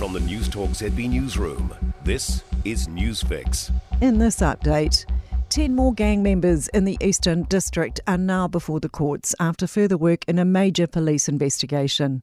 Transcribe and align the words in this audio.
From 0.00 0.14
the 0.14 0.20
Newstalk 0.20 0.70
ZB 0.70 1.10
Newsroom, 1.10 1.74
this 2.04 2.42
is 2.64 2.88
Newsfix. 2.88 3.70
In 4.00 4.16
this 4.18 4.36
update, 4.36 5.04
10 5.50 5.74
more 5.74 5.92
gang 5.92 6.22
members 6.22 6.68
in 6.68 6.86
the 6.86 6.96
Eastern 7.02 7.42
District 7.42 8.00
are 8.06 8.16
now 8.16 8.48
before 8.48 8.80
the 8.80 8.88
courts 8.88 9.34
after 9.38 9.66
further 9.66 9.98
work 9.98 10.24
in 10.26 10.38
a 10.38 10.44
major 10.46 10.86
police 10.86 11.28
investigation. 11.28 12.22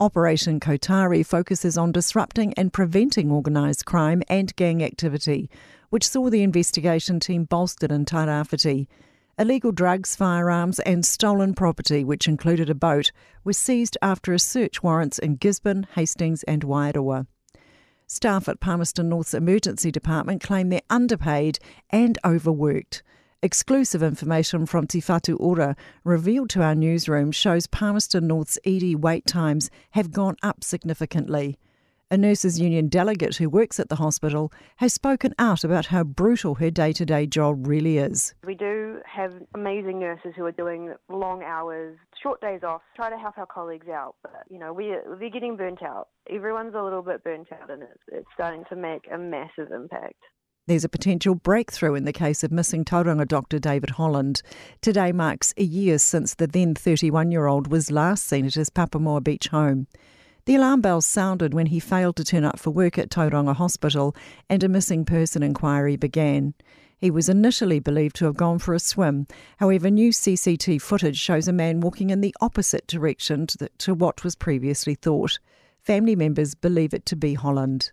Operation 0.00 0.58
Kotari 0.58 1.24
focuses 1.24 1.78
on 1.78 1.92
disrupting 1.92 2.54
and 2.54 2.72
preventing 2.72 3.30
organised 3.30 3.86
crime 3.86 4.24
and 4.28 4.56
gang 4.56 4.82
activity, 4.82 5.48
which 5.90 6.08
saw 6.08 6.28
the 6.28 6.42
investigation 6.42 7.20
team 7.20 7.44
bolstered 7.44 7.92
in 7.92 8.04
Tairāwhiti. 8.04 8.88
Illegal 9.38 9.72
drugs, 9.72 10.14
firearms, 10.14 10.78
and 10.80 11.06
stolen 11.06 11.54
property, 11.54 12.04
which 12.04 12.28
included 12.28 12.68
a 12.68 12.74
boat, 12.74 13.12
were 13.44 13.54
seized 13.54 13.96
after 14.02 14.34
a 14.34 14.38
search 14.38 14.82
warrants 14.82 15.18
in 15.18 15.36
Gisborne, 15.36 15.86
Hastings, 15.94 16.42
and 16.42 16.62
Wairoa. 16.62 17.26
Staff 18.06 18.46
at 18.46 18.60
Palmerston 18.60 19.08
North's 19.08 19.32
emergency 19.32 19.90
department 19.90 20.42
claim 20.42 20.68
they're 20.68 20.82
underpaid 20.90 21.58
and 21.88 22.18
overworked. 22.26 23.02
Exclusive 23.42 24.02
information 24.02 24.66
from 24.66 24.86
Te 24.86 25.00
Whatu 25.00 25.36
Ora 25.40 25.76
revealed 26.04 26.50
to 26.50 26.62
our 26.62 26.74
newsroom 26.74 27.32
shows 27.32 27.66
Palmerston 27.66 28.26
North's 28.26 28.58
ED 28.66 28.96
wait 28.96 29.26
times 29.26 29.70
have 29.92 30.12
gone 30.12 30.36
up 30.42 30.62
significantly. 30.62 31.58
A 32.12 32.18
nurses' 32.18 32.60
union 32.60 32.88
delegate 32.88 33.36
who 33.36 33.48
works 33.48 33.80
at 33.80 33.88
the 33.88 33.96
hospital 33.96 34.52
has 34.76 34.92
spoken 34.92 35.34
out 35.38 35.64
about 35.64 35.86
how 35.86 36.04
brutal 36.04 36.56
her 36.56 36.70
day 36.70 36.92
to 36.92 37.06
day 37.06 37.26
job 37.26 37.66
really 37.66 37.96
is. 37.96 38.34
We 38.44 38.54
do 38.54 38.98
have 39.06 39.32
amazing 39.54 39.98
nurses 39.98 40.34
who 40.36 40.44
are 40.44 40.52
doing 40.52 40.92
long 41.08 41.42
hours, 41.42 41.96
short 42.22 42.42
days 42.42 42.60
off, 42.64 42.82
try 42.96 43.08
to 43.08 43.16
help 43.16 43.38
our 43.38 43.46
colleagues 43.46 43.88
out, 43.88 44.16
but 44.22 44.44
you 44.50 44.58
know, 44.58 44.74
we, 44.74 44.94
we're 45.06 45.30
getting 45.30 45.56
burnt 45.56 45.82
out. 45.82 46.08
Everyone's 46.28 46.74
a 46.74 46.82
little 46.82 47.00
bit 47.00 47.24
burnt 47.24 47.48
out 47.50 47.70
and 47.70 47.82
it's, 47.82 48.02
it's 48.08 48.28
starting 48.34 48.64
to 48.68 48.76
make 48.76 49.06
a 49.10 49.16
massive 49.16 49.72
impact. 49.72 50.20
There's 50.66 50.84
a 50.84 50.90
potential 50.90 51.34
breakthrough 51.34 51.94
in 51.94 52.04
the 52.04 52.12
case 52.12 52.44
of 52.44 52.52
missing 52.52 52.84
Tauranga 52.84 53.26
doctor 53.26 53.58
David 53.58 53.88
Holland. 53.88 54.42
Today 54.82 55.12
marks 55.12 55.54
a 55.56 55.64
year 55.64 55.96
since 55.96 56.34
the 56.34 56.46
then 56.46 56.74
31 56.74 57.32
year 57.32 57.46
old 57.46 57.68
was 57.68 57.90
last 57.90 58.26
seen 58.26 58.44
at 58.44 58.54
his 58.54 58.68
Papamoa 58.68 59.24
Beach 59.24 59.48
home. 59.48 59.86
The 60.44 60.56
alarm 60.56 60.80
bells 60.80 61.06
sounded 61.06 61.54
when 61.54 61.66
he 61.66 61.78
failed 61.78 62.16
to 62.16 62.24
turn 62.24 62.44
up 62.44 62.58
for 62.58 62.70
work 62.70 62.98
at 62.98 63.10
Tauranga 63.10 63.54
Hospital 63.54 64.16
and 64.48 64.64
a 64.64 64.68
missing 64.68 65.04
person 65.04 65.40
inquiry 65.40 65.96
began. 65.96 66.54
He 66.98 67.12
was 67.12 67.28
initially 67.28 67.78
believed 67.78 68.16
to 68.16 68.24
have 68.24 68.36
gone 68.36 68.58
for 68.58 68.74
a 68.74 68.80
swim. 68.80 69.28
However, 69.58 69.88
new 69.88 70.10
CCT 70.10 70.82
footage 70.82 71.18
shows 71.18 71.46
a 71.46 71.52
man 71.52 71.80
walking 71.80 72.10
in 72.10 72.22
the 72.22 72.34
opposite 72.40 72.88
direction 72.88 73.46
to, 73.48 73.58
the, 73.58 73.68
to 73.78 73.94
what 73.94 74.24
was 74.24 74.34
previously 74.34 74.96
thought. 74.96 75.38
Family 75.80 76.16
members 76.16 76.56
believe 76.56 76.92
it 76.92 77.06
to 77.06 77.16
be 77.16 77.34
Holland. 77.34 77.92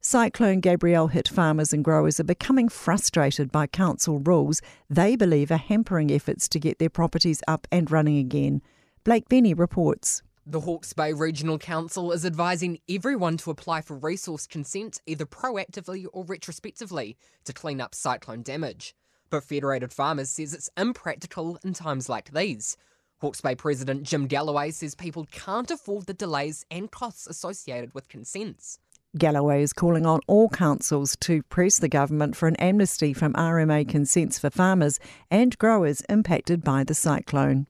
Cyclone 0.00 0.60
Gabrielle 0.60 1.08
hit 1.08 1.28
farmers 1.28 1.72
and 1.72 1.84
growers 1.84 2.20
are 2.20 2.24
becoming 2.24 2.68
frustrated 2.68 3.50
by 3.50 3.66
council 3.66 4.20
rules 4.20 4.60
they 4.88 5.16
believe 5.16 5.50
are 5.50 5.56
hampering 5.56 6.12
efforts 6.12 6.48
to 6.48 6.60
get 6.60 6.78
their 6.78 6.90
properties 6.90 7.42
up 7.48 7.66
and 7.72 7.90
running 7.90 8.18
again. 8.18 8.62
Blake 9.04 9.28
Benny 9.28 9.54
reports. 9.54 10.22
The 10.44 10.60
Hawke's 10.60 10.92
Bay 10.92 11.12
Regional 11.12 11.56
Council 11.56 12.10
is 12.10 12.26
advising 12.26 12.80
everyone 12.90 13.36
to 13.38 13.50
apply 13.52 13.80
for 13.80 13.96
resource 13.96 14.44
consent 14.44 15.00
either 15.06 15.24
proactively 15.24 16.06
or 16.12 16.24
retrospectively 16.24 17.16
to 17.44 17.52
clean 17.52 17.80
up 17.80 17.94
cyclone 17.94 18.42
damage. 18.42 18.96
But 19.30 19.44
Federated 19.44 19.92
Farmers 19.92 20.30
says 20.30 20.52
it's 20.52 20.68
impractical 20.76 21.58
in 21.62 21.74
times 21.74 22.08
like 22.08 22.32
these. 22.32 22.76
Hawke's 23.20 23.40
Bay 23.40 23.54
President 23.54 24.02
Jim 24.02 24.26
Galloway 24.26 24.72
says 24.72 24.96
people 24.96 25.28
can't 25.30 25.70
afford 25.70 26.06
the 26.06 26.12
delays 26.12 26.66
and 26.72 26.90
costs 26.90 27.28
associated 27.28 27.94
with 27.94 28.08
consents. 28.08 28.80
Galloway 29.16 29.62
is 29.62 29.72
calling 29.72 30.06
on 30.06 30.18
all 30.26 30.48
councils 30.48 31.16
to 31.20 31.44
press 31.44 31.78
the 31.78 31.88
government 31.88 32.34
for 32.34 32.48
an 32.48 32.56
amnesty 32.56 33.12
from 33.12 33.32
RMA 33.34 33.88
consents 33.88 34.40
for 34.40 34.50
farmers 34.50 34.98
and 35.30 35.56
growers 35.58 36.00
impacted 36.08 36.64
by 36.64 36.82
the 36.82 36.94
cyclone. 36.94 37.68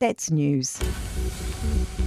That's 0.00 0.32
news. 0.32 0.80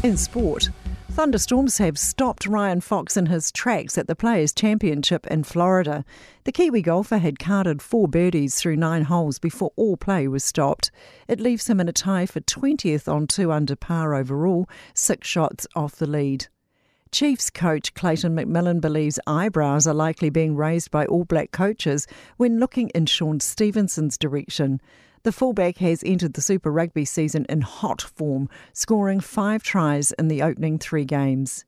In 0.03 0.17
sport, 0.17 0.71
thunderstorms 1.11 1.77
have 1.77 1.99
stopped 1.99 2.47
Ryan 2.47 2.81
Fox 2.81 3.15
in 3.17 3.27
his 3.27 3.51
tracks 3.51 3.99
at 3.99 4.07
the 4.07 4.15
Players' 4.15 4.51
Championship 4.51 5.27
in 5.27 5.43
Florida. 5.43 6.03
The 6.43 6.51
Kiwi 6.51 6.81
golfer 6.81 7.19
had 7.19 7.37
carded 7.37 7.83
four 7.83 8.07
birdies 8.07 8.55
through 8.55 8.77
nine 8.77 9.03
holes 9.03 9.37
before 9.37 9.71
all 9.75 9.97
play 9.97 10.27
was 10.27 10.43
stopped. 10.43 10.89
It 11.27 11.39
leaves 11.39 11.69
him 11.69 11.79
in 11.79 11.87
a 11.87 11.93
tie 11.93 12.25
for 12.25 12.41
20th 12.41 13.07
on 13.07 13.27
two 13.27 13.51
under 13.51 13.75
par 13.75 14.15
overall, 14.15 14.67
six 14.95 15.27
shots 15.27 15.67
off 15.75 15.97
the 15.97 16.07
lead. 16.07 16.47
Chiefs 17.11 17.51
coach 17.51 17.93
Clayton 17.93 18.35
McMillan 18.35 18.81
believes 18.81 19.19
eyebrows 19.27 19.85
are 19.85 19.93
likely 19.93 20.31
being 20.31 20.55
raised 20.55 20.89
by 20.89 21.05
All 21.05 21.25
Black 21.25 21.51
coaches 21.51 22.07
when 22.37 22.59
looking 22.59 22.89
in 22.95 23.05
Shaun 23.05 23.39
Stevenson's 23.39 24.17
direction. 24.17 24.81
The 25.23 25.31
fullback 25.31 25.77
has 25.77 26.03
entered 26.03 26.33
the 26.33 26.41
Super 26.41 26.71
Rugby 26.71 27.05
season 27.05 27.45
in 27.47 27.61
hot 27.61 28.01
form, 28.01 28.49
scoring 28.73 29.19
five 29.19 29.61
tries 29.61 30.11
in 30.13 30.29
the 30.29 30.41
opening 30.41 30.79
three 30.79 31.05
games. 31.05 31.63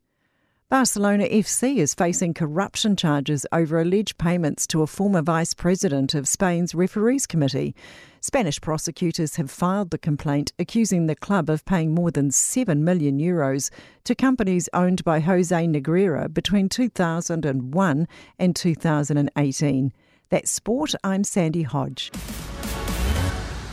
Barcelona 0.70 1.26
FC 1.26 1.78
is 1.78 1.94
facing 1.94 2.34
corruption 2.34 2.96
charges 2.96 3.46
over 3.52 3.80
alleged 3.80 4.18
payments 4.18 4.66
to 4.66 4.82
a 4.82 4.88
former 4.88 5.22
vice 5.22 5.54
president 5.54 6.16
of 6.16 6.28
Spain's 6.28 6.74
referees 6.74 7.28
committee. 7.28 7.76
Spanish 8.22 8.60
prosecutors 8.60 9.36
have 9.36 9.52
filed 9.52 9.92
the 9.92 10.00
complaint 10.00 10.52
accusing 10.58 11.06
the 11.06 11.16
club 11.16 11.48
of 11.48 11.64
paying 11.66 11.94
more 11.94 12.10
than 12.10 12.32
7 12.32 12.84
million 12.84 13.20
euros 13.20 13.70
to 14.04 14.16
companies 14.16 14.68
owned 14.74 15.04
by 15.04 15.20
Jose 15.20 15.56
Negreira 15.68 16.34
between 16.34 16.70
2001 16.70 18.08
and 18.40 18.56
2018. 18.56 19.94
That's 20.30 20.50
sport. 20.50 20.96
I'm 21.04 21.24
Sandy 21.24 21.62
Hodge. 21.62 22.10